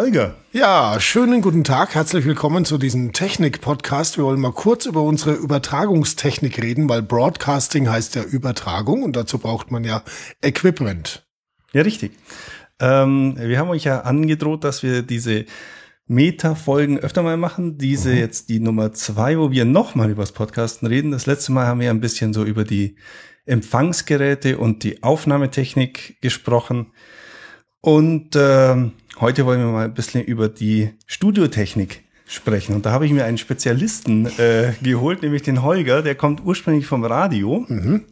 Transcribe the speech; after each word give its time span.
Holger. 0.00 0.34
Ja, 0.50 0.98
schönen 0.98 1.42
guten 1.42 1.62
Tag. 1.62 1.94
Herzlich 1.94 2.24
willkommen 2.24 2.64
zu 2.64 2.78
diesem 2.78 3.12
Technik-Podcast. 3.12 4.16
Wir 4.16 4.24
wollen 4.24 4.40
mal 4.40 4.50
kurz 4.50 4.86
über 4.86 5.02
unsere 5.02 5.34
Übertragungstechnik 5.34 6.62
reden, 6.62 6.88
weil 6.88 7.02
Broadcasting 7.02 7.86
heißt 7.86 8.14
ja 8.14 8.22
Übertragung 8.22 9.02
und 9.02 9.14
dazu 9.14 9.36
braucht 9.38 9.70
man 9.70 9.84
ja 9.84 10.02
Equipment. 10.40 11.28
Ja, 11.74 11.82
richtig. 11.82 12.12
Ähm, 12.80 13.36
wir 13.38 13.58
haben 13.58 13.68
euch 13.68 13.84
ja 13.84 14.00
angedroht, 14.00 14.64
dass 14.64 14.82
wir 14.82 15.02
diese 15.02 15.44
Meta-Folgen 16.06 16.98
öfter 16.98 17.22
mal 17.22 17.36
machen. 17.36 17.76
Diese 17.76 18.08
mhm. 18.08 18.16
jetzt 18.16 18.48
die 18.48 18.60
Nummer 18.60 18.94
zwei, 18.94 19.38
wo 19.38 19.50
wir 19.50 19.66
nochmal 19.66 20.08
über 20.08 20.22
das 20.22 20.32
Podcasten 20.32 20.88
reden. 20.88 21.10
Das 21.10 21.26
letzte 21.26 21.52
Mal 21.52 21.66
haben 21.66 21.80
wir 21.80 21.90
ein 21.90 22.00
bisschen 22.00 22.32
so 22.32 22.42
über 22.44 22.64
die 22.64 22.96
Empfangsgeräte 23.44 24.56
und 24.56 24.82
die 24.82 25.02
Aufnahmetechnik 25.02 26.22
gesprochen. 26.22 26.86
Und 27.82 28.34
äh, 28.34 28.90
heute 29.20 29.46
wollen 29.46 29.60
wir 29.60 29.66
mal 29.66 29.84
ein 29.84 29.94
bisschen 29.94 30.24
über 30.24 30.48
die 30.48 30.90
Studiotechnik 31.06 32.02
sprechen. 32.26 32.74
Und 32.74 32.86
da 32.86 32.92
habe 32.92 33.06
ich 33.06 33.12
mir 33.12 33.24
einen 33.24 33.38
Spezialisten 33.38 34.26
äh, 34.38 34.72
geholt, 34.82 35.22
nämlich 35.22 35.42
den 35.42 35.62
Holger. 35.62 36.02
Der 36.02 36.14
kommt 36.14 36.44
ursprünglich 36.44 36.86
vom 36.86 37.04
Radio. 37.04 37.64
Mhm. 37.68 38.04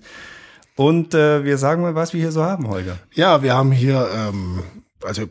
Und 0.77 1.15
äh, 1.15 1.45
wir 1.45 1.59
sagen 1.59 1.83
mal, 1.83 1.95
was 1.95 2.13
wir 2.13 2.21
hier 2.21 2.33
so 2.33 2.43
haben, 2.43 2.69
Holger. 2.69 2.99
Ja, 3.13 3.43
wir 3.43 3.55
haben 3.55 3.73
hier, 3.73 4.09
ähm, 4.15 4.63
also 5.03 5.23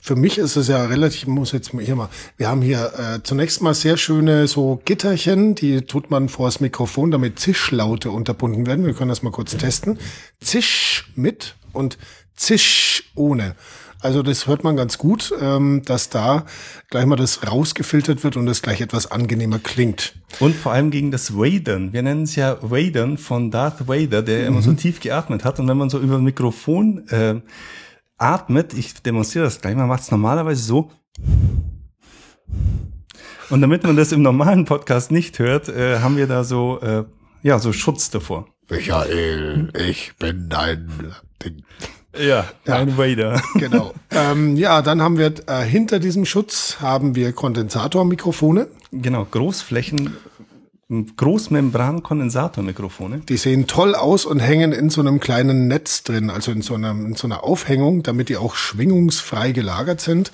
für 0.00 0.16
mich 0.16 0.38
ist 0.38 0.56
es 0.56 0.68
ja 0.68 0.84
relativ, 0.84 1.26
muss 1.26 1.52
jetzt 1.52 1.70
hier 1.70 1.96
mal, 1.96 2.08
wir 2.36 2.48
haben 2.48 2.62
hier 2.62 2.92
äh, 2.96 3.22
zunächst 3.22 3.62
mal 3.62 3.74
sehr 3.74 3.96
schöne 3.96 4.46
so 4.46 4.80
Gitterchen, 4.84 5.54
die 5.54 5.82
tut 5.82 6.10
man 6.10 6.28
vor 6.28 6.46
das 6.46 6.60
Mikrofon, 6.60 7.10
damit 7.10 7.38
Zischlaute 7.38 8.10
unterbunden 8.10 8.66
werden. 8.66 8.86
Wir 8.86 8.94
können 8.94 9.08
das 9.08 9.22
mal 9.22 9.30
kurz 9.32 9.56
testen. 9.56 9.98
Zisch 10.40 11.10
mit 11.14 11.56
und 11.72 11.98
Zisch 12.34 13.10
ohne. 13.14 13.54
Also 14.02 14.24
das 14.24 14.48
hört 14.48 14.64
man 14.64 14.76
ganz 14.76 14.98
gut, 14.98 15.32
ähm, 15.40 15.82
dass 15.84 16.08
da 16.08 16.44
gleich 16.90 17.06
mal 17.06 17.14
das 17.14 17.46
rausgefiltert 17.46 18.24
wird 18.24 18.36
und 18.36 18.48
es 18.48 18.60
gleich 18.60 18.80
etwas 18.80 19.10
angenehmer 19.10 19.60
klingt. 19.60 20.14
Und 20.40 20.56
vor 20.56 20.72
allem 20.72 20.90
gegen 20.90 21.12
das 21.12 21.36
Wadern. 21.36 21.92
Wir 21.92 22.02
nennen 22.02 22.24
es 22.24 22.34
ja 22.34 22.58
Wadern 22.62 23.16
von 23.16 23.52
Darth 23.52 23.86
Vader, 23.86 24.22
der 24.22 24.40
mhm. 24.40 24.46
immer 24.48 24.62
so 24.62 24.70
mhm. 24.72 24.76
tief 24.76 24.98
geatmet 24.98 25.44
hat. 25.44 25.60
Und 25.60 25.68
wenn 25.68 25.76
man 25.76 25.88
so 25.88 26.00
über 26.00 26.18
Mikrofon 26.18 27.06
äh, 27.08 27.40
atmet, 28.18 28.74
ich 28.74 28.94
demonstriere 29.02 29.44
das 29.44 29.60
gleich 29.60 29.76
mal, 29.76 29.86
macht 29.86 30.02
es 30.02 30.10
normalerweise 30.10 30.62
so. 30.64 30.90
Und 33.50 33.60
damit 33.60 33.84
man 33.84 33.96
das 33.96 34.10
im 34.10 34.22
normalen 34.22 34.64
Podcast 34.64 35.12
nicht 35.12 35.38
hört, 35.38 35.68
äh, 35.68 36.00
haben 36.00 36.16
wir 36.16 36.26
da 36.26 36.42
so, 36.42 36.80
äh, 36.80 37.04
ja, 37.42 37.60
so 37.60 37.72
Schutz 37.72 38.10
davor. 38.10 38.48
Michael, 38.68 39.70
ich 39.78 40.12
bin 40.18 40.48
dein 40.48 41.14
Ding. 41.44 41.62
Ja, 42.18 42.46
ein 42.66 42.98
Vader. 42.98 43.40
Genau. 43.54 43.94
Ähm, 44.10 44.56
ja, 44.56 44.82
dann 44.82 45.00
haben 45.00 45.18
wir 45.18 45.32
äh, 45.46 45.62
hinter 45.62 45.98
diesem 45.98 46.24
Schutz 46.24 46.78
haben 46.80 47.14
wir 47.14 47.32
Kondensatormikrofone. 47.32 48.68
Genau, 48.90 49.26
Großflächen, 49.30 50.16
Großmembran-Kondensatormikrofone. 50.90 53.20
Die 53.20 53.38
sehen 53.38 53.66
toll 53.66 53.94
aus 53.94 54.26
und 54.26 54.40
hängen 54.40 54.72
in 54.72 54.90
so 54.90 55.00
einem 55.00 55.20
kleinen 55.20 55.68
Netz 55.68 56.02
drin, 56.02 56.28
also 56.28 56.52
in 56.52 56.60
so 56.60 56.74
einer, 56.74 56.90
in 56.90 57.14
so 57.14 57.26
einer 57.26 57.44
Aufhängung, 57.44 58.02
damit 58.02 58.28
die 58.28 58.36
auch 58.36 58.54
schwingungsfrei 58.54 59.52
gelagert 59.52 60.02
sind. 60.02 60.32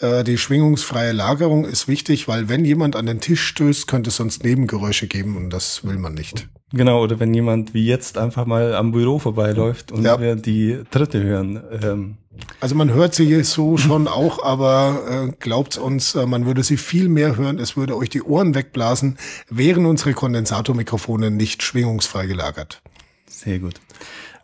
Äh, 0.00 0.24
die 0.24 0.38
schwingungsfreie 0.38 1.12
Lagerung 1.12 1.64
ist 1.64 1.86
wichtig, 1.86 2.26
weil 2.26 2.48
wenn 2.48 2.64
jemand 2.64 2.96
an 2.96 3.06
den 3.06 3.20
Tisch 3.20 3.46
stößt, 3.46 3.86
könnte 3.86 4.08
es 4.08 4.16
sonst 4.16 4.42
Nebengeräusche 4.42 5.06
geben 5.06 5.36
und 5.36 5.50
das 5.50 5.84
will 5.84 5.98
man 5.98 6.14
nicht. 6.14 6.48
Genau, 6.72 7.02
oder 7.02 7.18
wenn 7.18 7.34
jemand 7.34 7.74
wie 7.74 7.84
jetzt 7.84 8.16
einfach 8.16 8.46
mal 8.46 8.74
am 8.74 8.92
Büro 8.92 9.18
vorbeiläuft 9.18 9.90
und 9.90 10.04
ja. 10.04 10.20
wir 10.20 10.36
die 10.36 10.80
dritte 10.90 11.20
hören. 11.22 11.60
Ähm. 11.82 12.16
Also 12.60 12.76
man 12.76 12.92
hört 12.92 13.14
sie 13.14 13.42
so 13.42 13.76
schon 13.76 14.06
auch, 14.06 14.42
aber 14.44 15.28
äh, 15.30 15.32
glaubt 15.40 15.78
uns, 15.78 16.14
äh, 16.14 16.26
man 16.26 16.46
würde 16.46 16.62
sie 16.62 16.76
viel 16.76 17.08
mehr 17.08 17.36
hören. 17.36 17.58
Es 17.58 17.76
würde 17.76 17.96
euch 17.96 18.08
die 18.08 18.22
Ohren 18.22 18.54
wegblasen, 18.54 19.18
wären 19.48 19.84
unsere 19.84 20.12
Kondensatormikrofone 20.12 21.32
nicht 21.32 21.62
schwingungsfrei 21.62 22.26
gelagert. 22.26 22.82
Sehr 23.26 23.58
gut. 23.58 23.80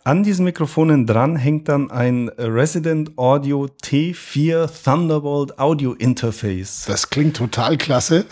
An 0.02 0.22
diesen 0.22 0.44
Mikrofonen 0.44 1.06
dran 1.06 1.36
hängt 1.36 1.68
dann 1.68 1.90
ein 1.90 2.28
Resident 2.38 3.18
Audio 3.18 3.68
T4 3.82 4.68
Thunderbolt 4.84 5.58
Audio 5.58 5.94
Interface. 5.94 6.84
Das 6.86 7.10
klingt 7.10 7.36
total 7.36 7.76
klasse. 7.76 8.24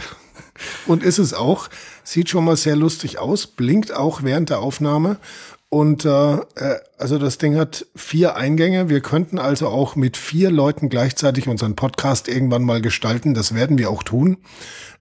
Und 0.86 1.02
ist 1.02 1.18
es 1.18 1.34
auch. 1.34 1.68
Sieht 2.02 2.28
schon 2.28 2.44
mal 2.44 2.56
sehr 2.56 2.76
lustig 2.76 3.18
aus, 3.18 3.46
blinkt 3.46 3.92
auch 3.92 4.22
während 4.22 4.50
der 4.50 4.60
Aufnahme. 4.60 5.18
Und 5.74 6.04
äh, 6.04 6.34
äh, 6.34 6.40
also 6.98 7.18
das 7.18 7.38
Ding 7.38 7.56
hat 7.56 7.86
vier 7.96 8.36
Eingänge. 8.36 8.88
Wir 8.88 9.00
könnten 9.00 9.40
also 9.40 9.66
auch 9.66 9.96
mit 9.96 10.16
vier 10.16 10.52
Leuten 10.52 10.88
gleichzeitig 10.88 11.48
unseren 11.48 11.74
Podcast 11.74 12.28
irgendwann 12.28 12.62
mal 12.62 12.80
gestalten. 12.80 13.34
Das 13.34 13.56
werden 13.56 13.76
wir 13.76 13.90
auch 13.90 14.04
tun, 14.04 14.36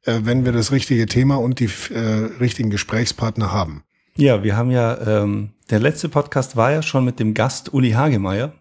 äh, 0.06 0.22
wenn 0.24 0.46
wir 0.46 0.52
das 0.52 0.72
richtige 0.72 1.06
Thema 1.06 1.36
und 1.36 1.60
die 1.60 1.70
äh, 1.94 2.30
richtigen 2.40 2.72
Gesprächspartner 2.72 3.52
haben. 3.52 3.84
Ja, 4.18 4.44
wir 4.44 4.58
haben 4.58 4.72
ja, 4.72 4.98
ähm, 5.22 5.52
der 5.70 5.80
letzte 5.80 6.10
Podcast 6.10 6.56
war 6.56 6.72
ja 6.72 6.82
schon 6.82 7.06
mit 7.06 7.20
dem 7.20 7.36
Gast 7.36 7.72
Uli 7.72 7.92
Hagemeier. 7.92 8.54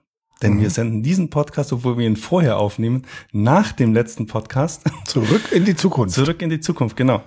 Denn 0.43 0.55
mhm. 0.55 0.61
wir 0.61 0.71
senden 0.71 1.03
diesen 1.03 1.31
Podcast, 1.31 1.73
obwohl 1.73 1.99
wir 1.99 2.07
ihn 2.07 2.17
vorher 2.17 2.59
aufnehmen, 2.59 3.03
nach 3.33 3.73
dem 3.73 3.95
letzten 3.95 4.27
Podcast. 4.27 4.83
Zurück 5.07 5.53
in 5.53 5.65
die 5.65 5.77
Zukunft. 5.77 6.15
Zurück 6.15 6.43
in 6.43 6.51
die 6.51 6.61
Zukunft, 6.61 6.97
genau. 6.97 7.23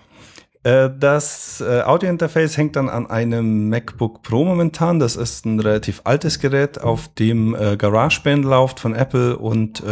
Äh, 0.64 0.90
das 1.00 1.62
äh, 1.62 1.82
Audiointerface 1.82 2.58
hängt 2.58 2.76
dann 2.76 2.90
an 2.90 3.08
einem 3.08 3.70
MacBook 3.70 4.24
Pro 4.24 4.44
momentan. 4.44 5.00
Das 5.00 5.16
ist 5.16 5.46
ein 5.46 5.60
relativ 5.60 6.02
altes 6.04 6.40
Gerät, 6.40 6.82
auf 6.82 7.08
dem 7.14 7.56
äh, 7.56 7.78
GarageBand 7.78 8.44
läuft 8.44 8.80
von 8.80 8.94
Apple 8.96 9.38
und 9.38 9.84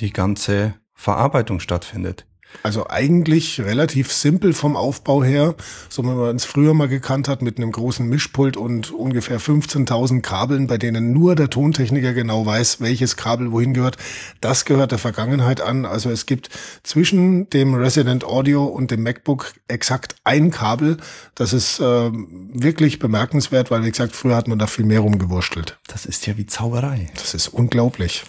die 0.00 0.12
ganze 0.12 0.74
Verarbeitung 0.94 1.60
stattfindet. 1.60 2.26
Also 2.62 2.88
eigentlich 2.88 3.60
relativ 3.60 4.12
simpel 4.12 4.52
vom 4.52 4.76
Aufbau 4.76 5.24
her, 5.24 5.54
so 5.88 6.02
wie 6.04 6.08
man 6.08 6.36
es 6.36 6.44
früher 6.44 6.74
mal 6.74 6.88
gekannt 6.88 7.26
hat 7.26 7.42
mit 7.42 7.56
einem 7.56 7.72
großen 7.72 8.06
Mischpult 8.08 8.56
und 8.56 8.92
ungefähr 8.92 9.40
15.000 9.40 10.20
Kabeln, 10.20 10.68
bei 10.68 10.78
denen 10.78 11.12
nur 11.12 11.34
der 11.34 11.50
Tontechniker 11.50 12.12
genau 12.12 12.46
weiß, 12.46 12.80
welches 12.80 13.16
Kabel 13.16 13.50
wohin 13.50 13.74
gehört. 13.74 13.96
Das 14.40 14.64
gehört 14.64 14.92
der 14.92 14.98
Vergangenheit 14.98 15.60
an. 15.60 15.84
Also 15.84 16.10
es 16.10 16.26
gibt 16.26 16.50
zwischen 16.82 17.50
dem 17.50 17.74
Resident 17.74 18.24
Audio 18.24 18.64
und 18.64 18.90
dem 18.90 19.02
MacBook 19.02 19.54
exakt 19.66 20.16
ein 20.24 20.50
Kabel. 20.50 20.98
Das 21.34 21.52
ist 21.52 21.80
äh, 21.80 22.10
wirklich 22.12 23.00
bemerkenswert, 23.00 23.70
weil 23.70 23.84
wie 23.84 23.90
gesagt, 23.90 24.14
früher 24.14 24.36
hat 24.36 24.46
man 24.46 24.58
da 24.58 24.66
viel 24.66 24.84
mehr 24.84 25.00
rumgewurschtelt. 25.00 25.78
Das 25.88 26.06
ist 26.06 26.26
ja 26.26 26.36
wie 26.36 26.46
Zauberei. 26.46 27.10
Das 27.14 27.34
ist 27.34 27.48
unglaublich. 27.48 28.24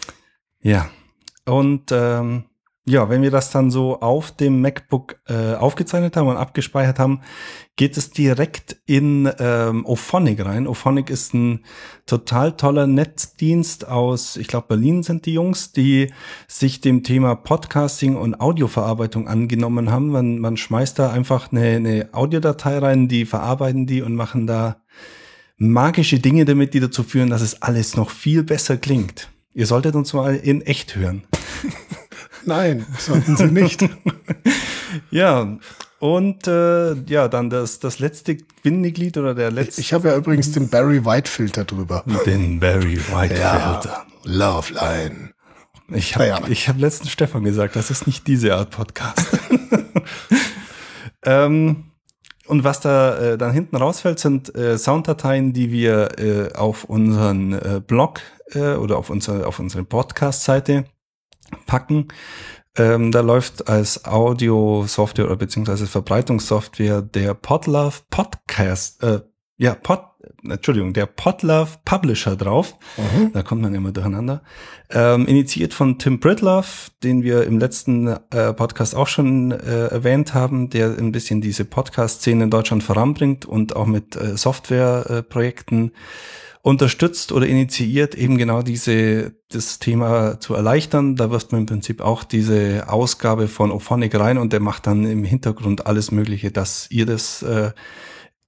Ja. 0.62 0.90
Und 1.46 1.92
ähm 1.92 2.46
ja, 2.86 3.10
wenn 3.10 3.22
wir 3.22 3.32
das 3.32 3.50
dann 3.50 3.72
so 3.72 4.02
auf 4.02 4.32
dem 4.32 4.60
MacBook 4.60 5.16
äh, 5.28 5.54
aufgezeichnet 5.54 6.18
haben 6.18 6.28
und 6.28 6.36
abgespeichert 6.36 7.00
haben, 7.00 7.22
geht 7.78 7.96
es 7.96 8.12
direkt 8.12 8.76
in 8.86 9.32
ähm, 9.40 9.86
Ophonic 9.86 10.44
rein. 10.44 10.68
Ophonic 10.68 11.10
ist 11.10 11.34
ein 11.34 11.64
total 12.06 12.58
toller 12.58 12.86
Netzdienst 12.86 13.88
aus, 13.88 14.36
ich 14.36 14.48
glaube, 14.48 14.68
Berlin 14.68 15.02
sind 15.02 15.26
die 15.26 15.34
Jungs, 15.34 15.72
die 15.72 16.12
sich 16.48 16.82
dem 16.82 17.04
Thema 17.04 17.36
Podcasting 17.36 18.18
und 18.18 18.42
Audioverarbeitung 18.42 19.30
angenommen 19.30 19.90
haben. 19.90 20.10
Man, 20.10 20.40
man 20.40 20.58
schmeißt 20.58 21.00
da 21.00 21.10
einfach 21.10 21.54
eine, 21.54 21.78
eine 21.78 22.10
Audiodatei 22.12 22.80
rein, 22.80 23.08
die 23.08 23.26
verarbeiten 23.26 23.88
die 23.88 24.02
und 24.02 24.16
machen 24.16 24.46
da 24.46 24.82
magische 25.58 26.20
Dinge 26.20 26.44
damit, 26.44 26.74
die 26.74 26.82
dazu 26.82 27.04
führen, 27.04 27.30
dass 27.30 27.42
es 27.42 27.62
alles 27.62 27.96
noch 27.96 28.10
viel 28.10 28.44
besser 28.44 28.76
klingt. 28.76 29.30
Ihr 29.54 29.68
solltet 29.68 29.96
uns 29.96 30.12
mal 30.14 30.36
in 30.36 30.62
echt 30.62 30.96
hören. 30.98 31.24
Nein, 32.46 32.86
sollten 32.98 33.38
Sie 33.38 33.48
nicht. 33.48 33.88
ja, 35.12 35.58
und 36.00 36.48
äh, 36.48 36.96
ja, 37.06 37.30
dann 37.30 37.50
das, 37.50 37.80
das 37.80 38.00
letzte 38.00 38.38
Bindeglied 38.62 39.18
oder 39.18 39.34
der 39.34 39.52
letzte. 39.52 39.80
Ich, 39.80 39.94
habe 39.94 40.10
ja 40.10 40.18
übrigens 40.18 40.52
den 40.52 40.68
Barry 40.68 41.06
White 41.06 41.32
Filter 41.32 41.64
drüber. 41.64 42.04
Den 42.26 42.60
Barry 42.60 42.98
White 42.98 43.36
ja, 43.36 43.80
Filter. 43.80 44.06
Love 44.26 44.74
Line. 44.74 45.30
Ich 45.88 46.16
habe 46.16 46.28
ja. 46.28 46.42
Ich 46.48 46.68
hab 46.68 46.78
letzten 46.78 47.08
Stefan 47.08 47.44
gesagt, 47.44 47.76
das 47.76 47.90
ist 47.90 48.06
nicht 48.08 48.28
diese 48.28 48.54
Art 48.56 48.72
Podcast. 48.72 49.28
ähm, 51.26 51.86
und 52.48 52.64
was 52.66 52.82
da 52.82 53.18
äh, 53.18 53.38
dann 53.38 53.54
hinten 53.54 53.78
rausfällt, 53.78 54.20
sind 54.20 54.54
äh, 54.56 54.78
Sounddateien, 54.78 55.54
die 55.54 55.72
wir 55.72 56.20
äh, 56.20 56.54
auf 56.54 56.84
unseren 56.84 57.54
äh, 57.54 57.82
Blog 57.86 58.20
äh, 58.52 58.74
oder 58.74 58.98
auf, 58.98 59.10
unser, 59.10 59.48
auf 59.48 59.60
unsere 59.60 59.86
Podcast-Seite 59.86 60.86
packen. 61.66 62.08
Ähm, 62.76 63.12
da 63.12 63.22
läuft 63.22 63.68
als 63.68 64.06
Audio-Software 64.06 65.26
oder 65.26 65.36
beziehungsweise 65.36 65.86
Verbreitungssoftware 65.86 67.02
der 67.02 67.36
Podlove 67.36 68.02
Podcast, 68.10 69.04
äh, 69.04 69.22
ja, 69.58 69.76
Pod, 69.76 70.06
Entschuldigung, 70.44 70.94
der 70.94 71.06
Podlove 71.06 71.70
Publisher 71.86 72.36
drauf. 72.36 72.76
Mhm. 72.98 73.32
Da 73.34 73.44
kommt 73.44 73.62
man 73.62 73.74
immer 73.74 73.92
durcheinander. 73.92 74.42
Ähm, 74.90 75.26
initiiert 75.28 75.74
von 75.74 76.00
Tim 76.00 76.20
Britlove, 76.20 76.92
den 77.04 77.24
wir 77.24 77.44
im 77.46 77.60
letzten 77.60 78.08
äh, 78.08 78.54
Podcast 78.54 78.96
auch 78.96 79.08
schon 79.08 79.52
äh, 79.52 79.88
erwähnt 79.88 80.34
haben, 80.34 80.70
der 80.70 80.98
ein 80.98 81.12
bisschen 81.12 81.42
diese 81.42 81.66
Podcast-Szene 81.66 82.46
in 82.46 82.50
Deutschland 82.50 82.84
voranbringt 82.84 83.46
und 83.46 83.76
auch 83.76 83.88
mit 83.88 84.16
äh, 84.16 84.38
Softwareprojekten 84.38 85.92
unterstützt 86.64 87.34
oder 87.34 87.46
initiiert, 87.46 88.16
eben 88.16 88.38
genau 88.38 88.62
diese, 88.62 89.34
das 89.52 89.80
Thema 89.80 90.40
zu 90.40 90.56
erleichtern. 90.56 91.18
Da 91.18 91.30
wirft 91.30 91.52
man 91.52 91.62
im 91.62 91.68
Prinzip 91.68 92.00
auch 92.00 92.24
diese 92.24 92.86
Ausgabe 92.88 93.50
von 93.50 93.70
Ophonic 93.70 94.18
rein 94.18 94.38
und 94.38 94.54
der 94.54 94.62
macht 94.62 94.88
dann 94.88 95.06
im 95.06 95.26
Hintergrund 95.26 95.86
alles 95.86 96.12
Mögliche, 96.12 96.52
dass 96.52 96.90
ihr 96.90 97.06
das 97.06 97.44
äh, 97.44 97.72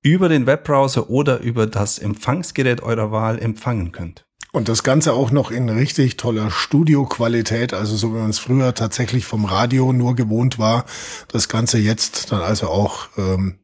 über 0.06 0.30
den 0.30 0.46
Webbrowser 0.46 1.10
oder 1.10 1.40
über 1.40 1.66
das 1.66 1.98
Empfangsgerät 1.98 2.84
eurer 2.84 3.12
Wahl 3.12 3.40
empfangen 3.40 3.92
könnt. 3.92 4.28
Und 4.52 4.70
das 4.70 4.84
Ganze 4.84 5.14
auch 5.14 5.32
noch 5.32 5.50
in 5.50 5.68
richtig 5.68 6.16
toller 6.16 6.52
Studioqualität, 6.52 7.74
also 7.74 7.96
so 7.98 8.14
wie 8.14 8.20
man 8.20 8.30
es 8.30 8.38
früher 8.38 8.76
tatsächlich 8.76 9.26
vom 9.26 9.46
Radio 9.46 9.92
nur 9.94 10.16
gewohnt 10.16 10.60
war. 10.60 10.86
Das 11.30 11.50
Ganze 11.50 11.80
jetzt 11.80 12.32
dann 12.32 12.42
also 12.42 12.68
auch 12.68 13.08
ähm, 13.18 13.58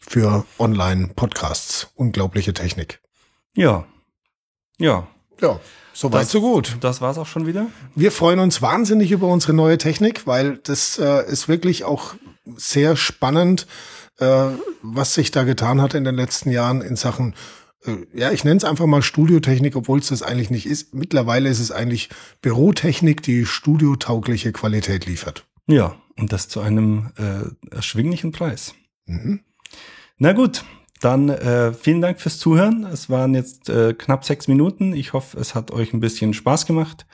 für 0.00 0.46
Online-Podcasts. 0.60 1.88
Unglaubliche 1.96 2.54
Technik. 2.54 3.00
Ja. 3.56 3.84
Ja. 4.78 5.08
Ja. 5.40 5.58
Soweit 5.92 6.28
so 6.28 6.40
gut. 6.40 6.76
Das 6.80 7.00
war's 7.00 7.18
auch 7.18 7.26
schon 7.26 7.48
wieder. 7.48 7.66
Wir 7.96 8.12
freuen 8.12 8.38
uns 8.38 8.62
wahnsinnig 8.62 9.10
über 9.10 9.26
unsere 9.26 9.54
neue 9.54 9.76
Technik, 9.76 10.24
weil 10.26 10.58
das 10.58 11.00
äh, 11.00 11.28
ist 11.28 11.48
wirklich 11.48 11.82
auch 11.82 12.14
sehr 12.56 12.96
spannend 12.96 13.66
äh, 14.20 14.50
was 14.82 15.14
sich 15.14 15.30
da 15.30 15.44
getan 15.44 15.80
hat 15.80 15.94
in 15.94 16.04
den 16.04 16.14
letzten 16.14 16.50
Jahren 16.50 16.82
in 16.82 16.96
Sachen, 16.96 17.34
äh, 17.84 17.96
ja, 18.14 18.30
ich 18.30 18.44
nenne 18.44 18.58
es 18.58 18.64
einfach 18.64 18.86
mal 18.86 19.02
Studiotechnik, 19.02 19.74
obwohl 19.76 19.98
es 19.98 20.08
das 20.08 20.22
eigentlich 20.22 20.50
nicht 20.50 20.66
ist. 20.66 20.94
Mittlerweile 20.94 21.48
ist 21.48 21.60
es 21.60 21.72
eigentlich 21.72 22.10
Bürotechnik, 22.42 23.22
die 23.22 23.46
studiotaugliche 23.46 24.52
Qualität 24.52 25.06
liefert. 25.06 25.46
Ja, 25.66 25.96
und 26.18 26.32
das 26.32 26.48
zu 26.48 26.60
einem 26.60 27.12
äh, 27.16 27.74
erschwinglichen 27.74 28.32
Preis. 28.32 28.74
Mhm. 29.06 29.40
Na 30.18 30.32
gut, 30.32 30.64
dann 31.00 31.30
äh, 31.30 31.72
vielen 31.72 32.02
Dank 32.02 32.20
fürs 32.20 32.38
Zuhören. 32.38 32.84
Es 32.84 33.08
waren 33.08 33.34
jetzt 33.34 33.70
äh, 33.70 33.94
knapp 33.94 34.26
sechs 34.26 34.48
Minuten. 34.48 34.92
Ich 34.92 35.14
hoffe, 35.14 35.38
es 35.40 35.54
hat 35.54 35.70
euch 35.70 35.94
ein 35.94 36.00
bisschen 36.00 36.34
Spaß 36.34 36.66
gemacht. 36.66 37.06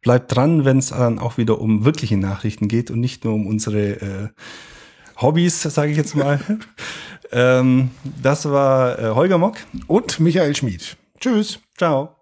Bleibt 0.00 0.34
dran, 0.34 0.64
wenn 0.64 0.78
es 0.78 0.90
dann 0.90 1.18
auch 1.18 1.38
wieder 1.38 1.60
um 1.60 1.84
wirkliche 1.84 2.16
Nachrichten 2.16 2.68
geht 2.68 2.92
und 2.92 3.00
nicht 3.00 3.24
nur 3.24 3.34
um 3.34 3.48
unsere 3.48 4.00
äh, 4.00 4.28
Hobbys, 5.22 5.62
sage 5.62 5.92
ich 5.92 5.96
jetzt 5.96 6.14
mal. 6.14 6.40
ähm, 7.32 7.90
das 8.22 8.50
war 8.50 8.98
äh, 8.98 9.10
Holger 9.10 9.38
Mock 9.38 9.56
und 9.86 10.20
Michael 10.20 10.54
Schmid. 10.54 10.96
Tschüss. 11.20 11.60
Ciao. 11.76 12.21